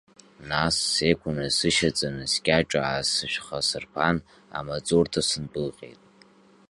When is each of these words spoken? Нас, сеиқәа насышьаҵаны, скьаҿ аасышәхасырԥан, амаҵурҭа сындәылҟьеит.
Нас, 0.49 0.75
сеиқәа 0.93 1.29
насышьаҵаны, 1.37 2.23
скьаҿ 2.33 2.71
аасышәхасырԥан, 2.77 4.17
амаҵурҭа 4.57 5.21
сындәылҟьеит. 5.29 6.01